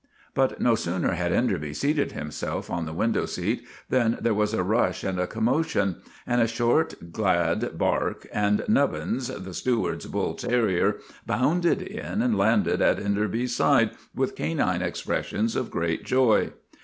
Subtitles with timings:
[0.33, 4.63] But no sooner had Enderby seated himself on the window seat than there was a
[4.63, 10.33] rush and a commo tion, and a short, glad bark, and Nubbins, the steward's bull
[10.33, 16.51] terrier, bounded in and landed at Enderby's side with canine expressions of great joy.